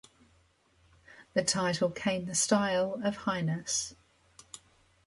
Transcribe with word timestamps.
The 1.35 1.43
title 1.43 1.91
came 1.91 2.25
the 2.25 2.33
style 2.33 2.99
of 3.03 3.17
Highness. 3.17 3.93